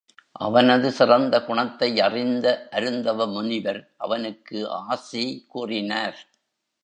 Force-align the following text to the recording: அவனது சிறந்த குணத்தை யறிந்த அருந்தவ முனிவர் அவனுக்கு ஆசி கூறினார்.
அவனது 0.39 0.91
சிறந்த 0.91 1.35
குணத்தை 1.43 1.89
யறிந்த 1.99 2.45
அருந்தவ 2.71 3.27
முனிவர் 3.33 3.81
அவனுக்கு 3.97 4.69
ஆசி 4.69 5.45
கூறினார். 5.47 6.19